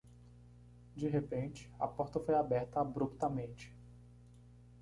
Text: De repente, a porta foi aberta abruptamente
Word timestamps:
De 0.95 1.07
repente, 1.07 1.71
a 1.79 1.87
porta 1.87 2.19
foi 2.19 2.33
aberta 2.33 2.81
abruptamente 2.81 3.71